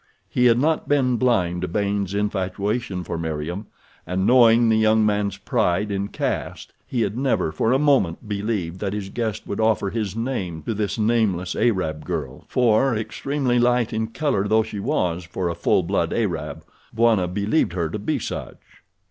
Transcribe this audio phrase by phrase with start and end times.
[0.27, 3.67] He had not been blind to Baynes' infatuation for Meriem,
[4.07, 8.79] and knowing the young man's pride in caste he had never for a moment believed
[8.79, 13.93] that his guest would offer his name to this nameless Arab girl, for, extremely light
[13.93, 18.17] in color though she was for a full blood Arab, Bwana believed her to be
[18.17, 18.57] such.